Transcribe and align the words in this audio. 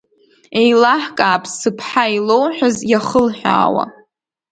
Еилаҳкаап 0.59 1.43
сыԥҳа 1.57 2.05
илоуҳәаз 2.17 2.77
иахылҳәаауа. 2.91 3.85